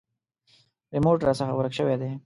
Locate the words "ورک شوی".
1.57-1.95